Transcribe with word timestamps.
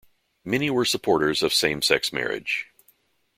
Many 0.43 0.71
were 0.71 0.83
supporters 0.83 1.43
of 1.43 1.53
same-sex 1.53 2.11
marriage. 2.11 2.69